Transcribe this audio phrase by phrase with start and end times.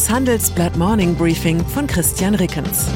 [0.00, 2.86] Das Handelsblatt Morning Briefing von Christian Rickens.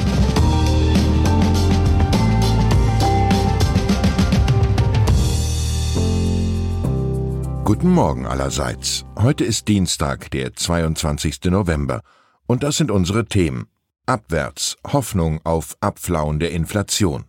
[7.63, 9.05] Guten Morgen allerseits.
[9.19, 11.43] Heute ist Dienstag, der 22.
[11.51, 12.01] November.
[12.47, 13.67] Und das sind unsere Themen.
[14.07, 17.25] Abwärts, Hoffnung auf Abflauen der Inflation.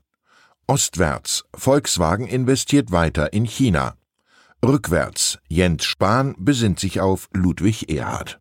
[0.66, 3.96] Ostwärts, Volkswagen investiert weiter in China.
[4.64, 8.40] Rückwärts, Jens Spahn besinnt sich auf Ludwig Erhard.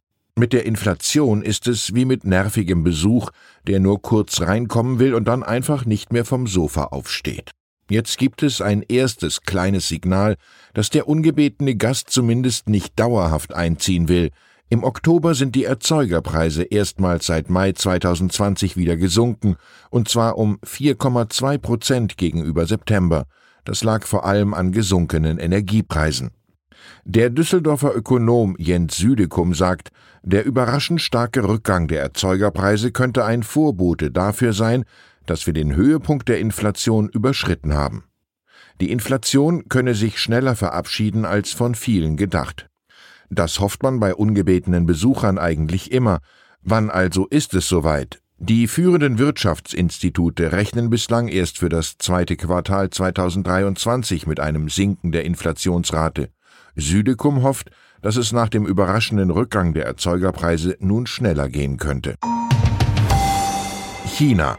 [0.41, 3.29] Mit der Inflation ist es wie mit nervigem Besuch,
[3.67, 7.51] der nur kurz reinkommen will und dann einfach nicht mehr vom Sofa aufsteht.
[7.91, 10.37] Jetzt gibt es ein erstes kleines Signal,
[10.73, 14.31] dass der ungebetene Gast zumindest nicht dauerhaft einziehen will.
[14.67, 19.57] Im Oktober sind die Erzeugerpreise erstmals seit Mai 2020 wieder gesunken,
[19.91, 23.27] und zwar um 4,2 Prozent gegenüber September.
[23.63, 26.31] Das lag vor allem an gesunkenen Energiepreisen.
[27.05, 29.89] Der Düsseldorfer Ökonom Jens Südekum sagt,
[30.23, 34.85] der überraschend starke Rückgang der Erzeugerpreise könnte ein Vorbote dafür sein,
[35.25, 38.03] dass wir den Höhepunkt der Inflation überschritten haben.
[38.79, 42.67] Die Inflation könne sich schneller verabschieden als von vielen gedacht.
[43.29, 46.19] Das hofft man bei ungebetenen Besuchern eigentlich immer.
[46.63, 48.21] Wann also ist es soweit?
[48.37, 55.25] Die führenden Wirtschaftsinstitute rechnen bislang erst für das zweite Quartal 2023 mit einem Sinken der
[55.25, 56.29] Inflationsrate.
[56.75, 62.15] Südekum hofft, dass es nach dem überraschenden Rückgang der Erzeugerpreise nun schneller gehen könnte.
[64.05, 64.57] China.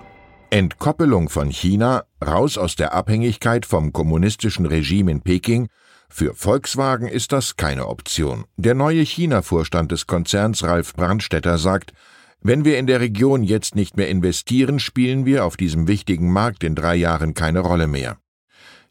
[0.50, 5.68] Entkoppelung von China, raus aus der Abhängigkeit vom kommunistischen Regime in Peking,
[6.10, 8.44] für Volkswagen ist das keine Option.
[8.58, 11.94] Der neue China-Vorstand des Konzerns Ralf Brandstätter sagt,
[12.42, 16.64] wenn wir in der Region jetzt nicht mehr investieren, spielen wir auf diesem wichtigen Markt
[16.64, 18.18] in drei Jahren keine Rolle mehr.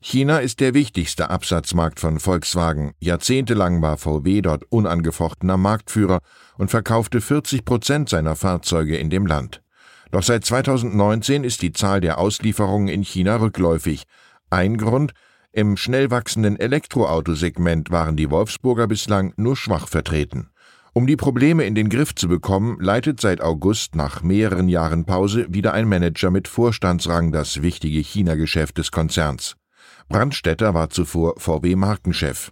[0.04, 2.94] China ist der wichtigste Absatzmarkt von Volkswagen.
[3.00, 6.22] Jahrzehntelang war VW dort unangefochtener Marktführer
[6.58, 9.62] und verkaufte 40 Prozent seiner Fahrzeuge in dem Land.
[10.10, 14.06] Doch seit 2019 ist die Zahl der Auslieferungen in China rückläufig.
[14.50, 15.14] Ein Grund,
[15.52, 20.50] im schnell wachsenden Elektroautosegment waren die Wolfsburger bislang nur schwach vertreten.
[20.94, 25.46] Um die Probleme in den Griff zu bekommen, leitet seit August nach mehreren Jahren Pause
[25.50, 29.56] wieder ein Manager mit Vorstandsrang das wichtige China-Geschäft des Konzerns.
[30.12, 32.52] Brandstätter war zuvor VW-Markenchef.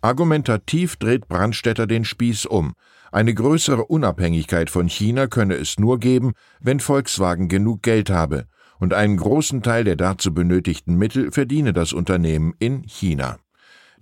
[0.00, 2.72] Argumentativ dreht Brandstätter den Spieß um.
[3.12, 8.46] Eine größere Unabhängigkeit von China könne es nur geben, wenn Volkswagen genug Geld habe,
[8.78, 13.38] und einen großen Teil der dazu benötigten Mittel verdiene das Unternehmen in China.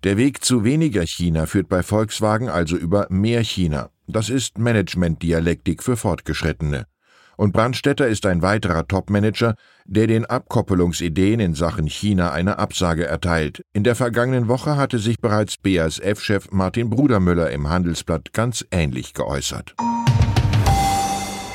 [0.04, 3.90] Der Weg zu weniger China führt bei Volkswagen also über mehr China.
[4.06, 6.86] Das ist Managementdialektik für Fortgeschrittene.
[7.36, 13.64] Und Brandstätter ist ein weiterer Topmanager, der den Abkoppelungsideen in Sachen China eine Absage erteilt.
[13.72, 19.74] In der vergangenen Woche hatte sich bereits BASF-Chef Martin Brudermüller im Handelsblatt ganz ähnlich geäußert.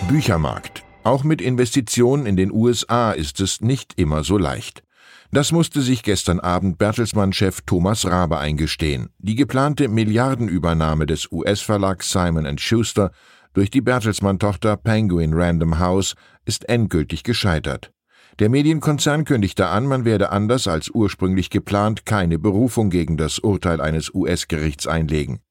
[0.07, 0.84] Büchermarkt.
[1.03, 4.84] Auch mit Investitionen in den USA ist es nicht immer so leicht.
[5.31, 9.09] Das musste sich gestern Abend Bertelsmann-Chef Thomas Rabe eingestehen.
[9.19, 13.11] Die geplante Milliardenübernahme des US-Verlags Simon Schuster
[13.54, 16.16] durch die Bertelsmann-Tochter Penguin Random House
[16.46, 17.92] ist endgültig gescheitert.
[18.40, 23.82] Der Medienkonzern kündigte an, man werde anders als ursprünglich geplant keine Berufung gegen das Urteil
[23.82, 25.42] eines US-Gerichts einlegen.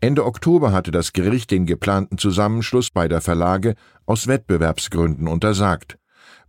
[0.00, 3.74] Ende Oktober hatte das Gericht den geplanten Zusammenschluss beider Verlage
[4.04, 5.96] aus Wettbewerbsgründen untersagt.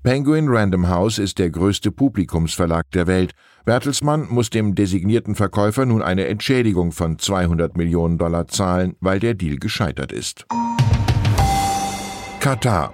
[0.03, 3.33] Penguin Random House ist der größte Publikumsverlag der Welt.
[3.65, 9.33] Bertelsmann muss dem designierten Verkäufer nun eine Entschädigung von 200 Millionen Dollar zahlen, weil der
[9.33, 10.45] Deal gescheitert ist.
[12.39, 12.93] Katar.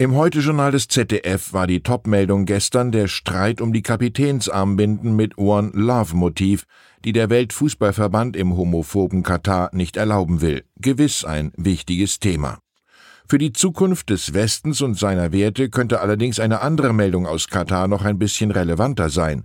[0.00, 5.70] Im Heute-Journal des ZDF war die Topmeldung gestern der Streit um die Kapitänsarmbinden mit One
[5.74, 6.64] Love Motiv,
[7.04, 10.64] die der Weltfußballverband im homophoben Katar nicht erlauben will.
[10.80, 12.58] Gewiss ein wichtiges Thema.
[13.30, 17.86] Für die Zukunft des Westens und seiner Werte könnte allerdings eine andere Meldung aus Katar
[17.86, 19.44] noch ein bisschen relevanter sein.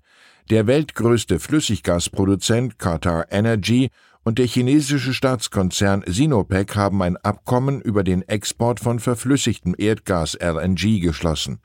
[0.50, 3.90] Der weltgrößte Flüssiggasproduzent Qatar Energy
[4.24, 11.02] und der chinesische Staatskonzern Sinopec haben ein Abkommen über den Export von verflüssigtem Erdgas LNG
[11.02, 11.60] geschlossen.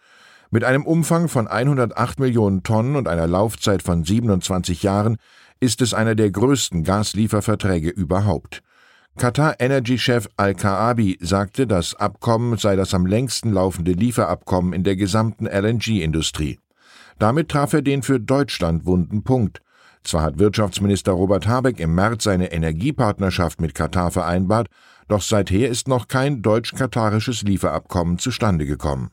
[0.51, 5.19] Mit einem Umfang von 108 Millionen Tonnen und einer Laufzeit von 27 Jahren
[5.61, 8.65] ist es einer der größten Gaslieferverträge überhaupt.
[9.19, 15.47] Qatar Energy-Chef Al-Kaabi sagte, das Abkommen sei das am längsten laufende Lieferabkommen in der gesamten
[15.47, 16.61] LNG-Industrie.
[17.19, 19.61] Damit traf er den für Deutschland wunden Punkt.
[20.05, 24.69] Zwar hat Wirtschaftsminister Robert Habeck im März seine Energiepartnerschaft mit Katar vereinbart,
[25.09, 29.11] doch seither ist noch kein deutsch-katarisches Lieferabkommen zustande gekommen.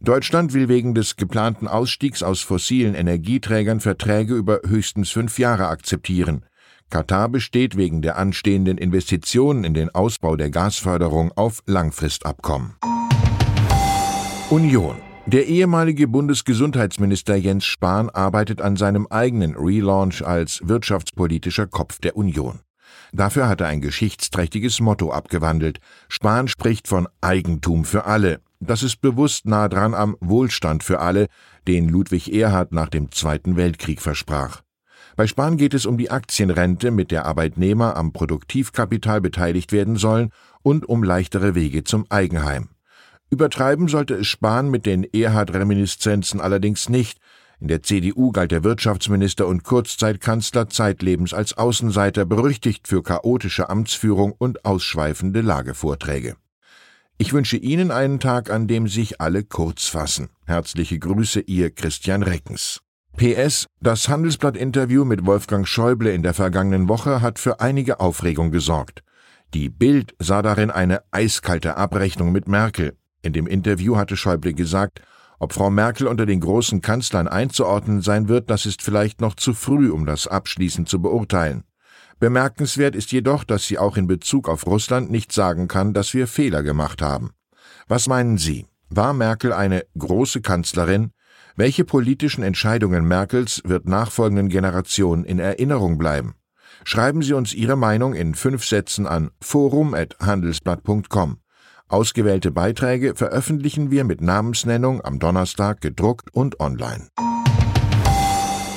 [0.00, 6.44] Deutschland will wegen des geplanten Ausstiegs aus fossilen Energieträgern Verträge über höchstens fünf Jahre akzeptieren.
[6.92, 12.74] Katar besteht wegen der anstehenden Investitionen in den Ausbau der Gasförderung auf Langfristabkommen.
[14.50, 14.96] Union.
[15.24, 22.60] Der ehemalige Bundesgesundheitsminister Jens Spahn arbeitet an seinem eigenen Relaunch als wirtschaftspolitischer Kopf der Union.
[23.14, 25.78] Dafür hat er ein geschichtsträchtiges Motto abgewandelt.
[26.10, 28.40] Spahn spricht von Eigentum für alle.
[28.60, 31.28] Das ist bewusst nah dran am Wohlstand für alle,
[31.66, 34.60] den Ludwig Erhard nach dem Zweiten Weltkrieg versprach.
[35.16, 40.30] Bei Spahn geht es um die Aktienrente, mit der Arbeitnehmer am Produktivkapital beteiligt werden sollen,
[40.62, 42.68] und um leichtere Wege zum Eigenheim.
[43.30, 47.18] Übertreiben sollte es Spahn mit den Erhard-Reminiszenzen allerdings nicht.
[47.60, 54.32] In der CDU galt der Wirtschaftsminister und Kurzzeitkanzler zeitlebens als Außenseiter, berüchtigt für chaotische Amtsführung
[54.36, 56.36] und ausschweifende Lagevorträge.
[57.18, 60.28] Ich wünsche Ihnen einen Tag, an dem sich alle kurz fassen.
[60.46, 62.80] Herzliche Grüße, Ihr Christian Reckens.
[63.16, 69.02] PS, das Handelsblatt-Interview mit Wolfgang Schäuble in der vergangenen Woche hat für einige Aufregung gesorgt.
[69.52, 72.96] Die Bild sah darin eine eiskalte Abrechnung mit Merkel.
[73.20, 75.02] In dem Interview hatte Schäuble gesagt,
[75.38, 79.52] ob Frau Merkel unter den großen Kanzlern einzuordnen sein wird, das ist vielleicht noch zu
[79.52, 81.64] früh, um das abschließend zu beurteilen.
[82.18, 86.26] Bemerkenswert ist jedoch, dass sie auch in Bezug auf Russland nicht sagen kann, dass wir
[86.26, 87.32] Fehler gemacht haben.
[87.88, 88.66] Was meinen Sie?
[88.88, 91.10] War Merkel eine große Kanzlerin?
[91.54, 96.34] Welche politischen Entscheidungen Merkels wird nachfolgenden Generationen in Erinnerung bleiben?
[96.84, 101.38] Schreiben Sie uns Ihre Meinung in fünf Sätzen an forum.handelsblatt.com.
[101.88, 107.08] Ausgewählte Beiträge veröffentlichen wir mit Namensnennung am Donnerstag gedruckt und online.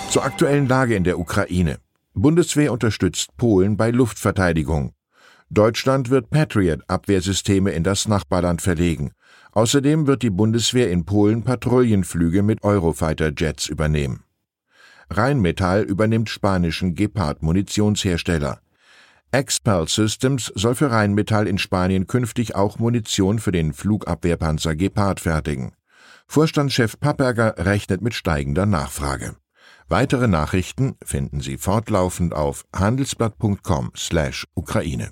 [0.09, 1.77] Zur aktuellen Lage in der Ukraine.
[2.13, 4.91] Bundeswehr unterstützt Polen bei Luftverteidigung.
[5.49, 9.11] Deutschland wird Patriot-Abwehrsysteme in das Nachbarland verlegen.
[9.55, 14.23] Außerdem wird die Bundeswehr in Polen Patrouillenflüge mit Eurofighter-Jets übernehmen.
[15.09, 18.59] Rheinmetall übernimmt spanischen Gepard-Munitionshersteller.
[19.31, 25.71] Expel Systems soll für Rheinmetall in Spanien künftig auch Munition für den Flugabwehrpanzer Gepard fertigen.
[26.27, 29.37] Vorstandschef Papperger rechnet mit steigender Nachfrage.
[29.87, 35.11] Weitere Nachrichten finden Sie fortlaufend auf handelsblatt.com/Ukraine.